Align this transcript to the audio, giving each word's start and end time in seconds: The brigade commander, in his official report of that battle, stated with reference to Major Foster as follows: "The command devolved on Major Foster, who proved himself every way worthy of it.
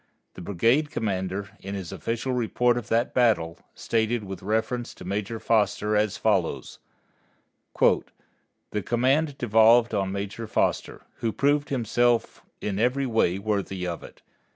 The 0.33 0.41
brigade 0.41 0.89
commander, 0.89 1.49
in 1.59 1.75
his 1.75 1.91
official 1.91 2.33
report 2.33 2.75
of 2.75 2.87
that 2.87 3.13
battle, 3.13 3.59
stated 3.75 4.23
with 4.23 4.41
reference 4.41 4.95
to 4.95 5.05
Major 5.05 5.39
Foster 5.39 5.95
as 5.95 6.17
follows: 6.17 6.79
"The 7.79 8.81
command 8.83 9.37
devolved 9.37 9.93
on 9.93 10.11
Major 10.11 10.47
Foster, 10.47 11.03
who 11.17 11.31
proved 11.31 11.69
himself 11.69 12.41
every 12.63 13.05
way 13.05 13.37
worthy 13.37 13.85
of 13.85 14.01
it. 14.01 14.23